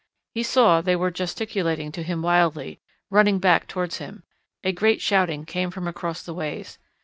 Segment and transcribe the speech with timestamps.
[0.33, 2.79] He saw they were gesticulating to him wildly,
[3.11, 4.23] running back towards him.
[4.63, 6.79] A great shouting came from across the ways.